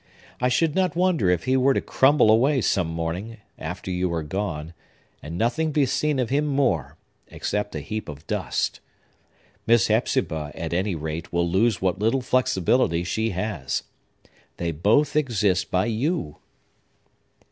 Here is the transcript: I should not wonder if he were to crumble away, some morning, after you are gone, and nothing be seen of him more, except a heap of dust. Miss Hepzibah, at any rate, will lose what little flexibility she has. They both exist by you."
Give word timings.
I 0.39 0.49
should 0.49 0.73
not 0.73 0.95
wonder 0.95 1.29
if 1.29 1.43
he 1.43 1.55
were 1.55 1.75
to 1.75 1.79
crumble 1.79 2.31
away, 2.31 2.59
some 2.61 2.87
morning, 2.87 3.37
after 3.59 3.91
you 3.91 4.11
are 4.15 4.23
gone, 4.23 4.73
and 5.21 5.37
nothing 5.37 5.71
be 5.71 5.85
seen 5.85 6.17
of 6.17 6.31
him 6.31 6.47
more, 6.47 6.97
except 7.27 7.75
a 7.75 7.81
heap 7.81 8.09
of 8.09 8.25
dust. 8.25 8.79
Miss 9.67 9.89
Hepzibah, 9.89 10.53
at 10.55 10.73
any 10.73 10.95
rate, 10.95 11.31
will 11.31 11.47
lose 11.47 11.83
what 11.83 11.99
little 11.99 12.21
flexibility 12.21 13.03
she 13.03 13.29
has. 13.29 13.83
They 14.57 14.71
both 14.71 15.15
exist 15.15 15.69
by 15.69 15.85
you." 15.85 16.37